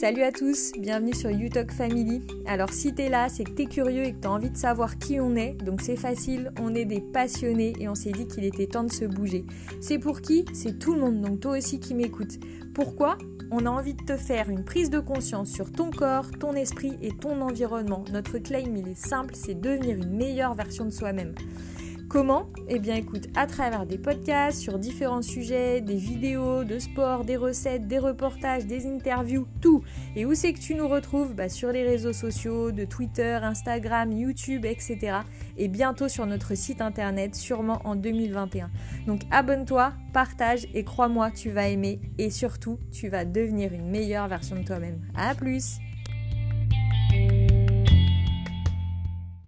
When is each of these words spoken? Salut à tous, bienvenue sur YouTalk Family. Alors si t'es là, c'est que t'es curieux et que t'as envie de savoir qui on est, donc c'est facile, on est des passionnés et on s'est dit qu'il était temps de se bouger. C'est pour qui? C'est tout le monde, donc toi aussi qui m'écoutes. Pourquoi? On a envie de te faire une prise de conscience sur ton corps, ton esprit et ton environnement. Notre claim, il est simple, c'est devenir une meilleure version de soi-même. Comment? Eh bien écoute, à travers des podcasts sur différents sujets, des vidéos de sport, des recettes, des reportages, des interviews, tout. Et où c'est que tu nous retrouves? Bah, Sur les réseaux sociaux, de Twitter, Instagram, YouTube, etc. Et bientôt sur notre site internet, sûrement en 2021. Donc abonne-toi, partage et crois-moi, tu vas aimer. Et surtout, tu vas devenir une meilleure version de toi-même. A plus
Salut 0.00 0.22
à 0.22 0.32
tous, 0.32 0.72
bienvenue 0.78 1.12
sur 1.12 1.30
YouTalk 1.30 1.72
Family. 1.72 2.22
Alors 2.46 2.72
si 2.72 2.94
t'es 2.94 3.10
là, 3.10 3.28
c'est 3.28 3.44
que 3.44 3.50
t'es 3.50 3.66
curieux 3.66 4.04
et 4.04 4.12
que 4.14 4.20
t'as 4.20 4.30
envie 4.30 4.48
de 4.48 4.56
savoir 4.56 4.96
qui 4.96 5.20
on 5.20 5.36
est, 5.36 5.52
donc 5.62 5.82
c'est 5.82 5.94
facile, 5.94 6.52
on 6.58 6.74
est 6.74 6.86
des 6.86 7.02
passionnés 7.02 7.74
et 7.78 7.86
on 7.86 7.94
s'est 7.94 8.12
dit 8.12 8.26
qu'il 8.26 8.44
était 8.44 8.66
temps 8.66 8.84
de 8.84 8.90
se 8.90 9.04
bouger. 9.04 9.44
C'est 9.82 9.98
pour 9.98 10.22
qui? 10.22 10.46
C'est 10.54 10.78
tout 10.78 10.94
le 10.94 11.00
monde, 11.00 11.20
donc 11.20 11.40
toi 11.40 11.58
aussi 11.58 11.80
qui 11.80 11.94
m'écoutes. 11.94 12.38
Pourquoi? 12.72 13.18
On 13.50 13.66
a 13.66 13.68
envie 13.68 13.92
de 13.92 14.02
te 14.02 14.16
faire 14.16 14.48
une 14.48 14.64
prise 14.64 14.88
de 14.88 15.00
conscience 15.00 15.50
sur 15.50 15.70
ton 15.70 15.90
corps, 15.90 16.30
ton 16.30 16.54
esprit 16.54 16.96
et 17.02 17.10
ton 17.10 17.42
environnement. 17.42 18.02
Notre 18.10 18.38
claim, 18.38 18.74
il 18.74 18.88
est 18.88 19.06
simple, 19.06 19.34
c'est 19.34 19.60
devenir 19.60 19.98
une 19.98 20.16
meilleure 20.16 20.54
version 20.54 20.86
de 20.86 20.90
soi-même. 20.92 21.34
Comment? 22.10 22.48
Eh 22.66 22.80
bien 22.80 22.96
écoute, 22.96 23.28
à 23.36 23.46
travers 23.46 23.86
des 23.86 23.96
podcasts 23.96 24.58
sur 24.58 24.80
différents 24.80 25.22
sujets, 25.22 25.80
des 25.80 25.94
vidéos 25.94 26.64
de 26.64 26.80
sport, 26.80 27.24
des 27.24 27.36
recettes, 27.36 27.86
des 27.86 28.00
reportages, 28.00 28.66
des 28.66 28.88
interviews, 28.88 29.46
tout. 29.60 29.84
Et 30.16 30.26
où 30.26 30.34
c'est 30.34 30.52
que 30.52 30.58
tu 30.58 30.74
nous 30.74 30.88
retrouves? 30.88 31.34
Bah, 31.34 31.48
Sur 31.48 31.70
les 31.70 31.84
réseaux 31.84 32.12
sociaux, 32.12 32.72
de 32.72 32.84
Twitter, 32.84 33.38
Instagram, 33.40 34.10
YouTube, 34.10 34.64
etc. 34.64 35.18
Et 35.56 35.68
bientôt 35.68 36.08
sur 36.08 36.26
notre 36.26 36.56
site 36.56 36.80
internet, 36.80 37.36
sûrement 37.36 37.80
en 37.84 37.94
2021. 37.94 38.72
Donc 39.06 39.20
abonne-toi, 39.30 39.92
partage 40.12 40.66
et 40.74 40.82
crois-moi, 40.82 41.30
tu 41.30 41.50
vas 41.50 41.68
aimer. 41.68 42.00
Et 42.18 42.30
surtout, 42.30 42.80
tu 42.90 43.08
vas 43.08 43.24
devenir 43.24 43.72
une 43.72 43.88
meilleure 43.88 44.26
version 44.26 44.56
de 44.56 44.64
toi-même. 44.64 45.00
A 45.14 45.36
plus 45.36 45.78